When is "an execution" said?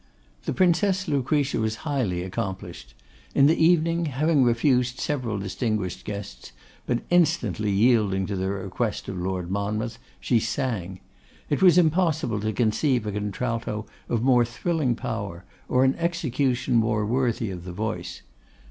15.85-16.77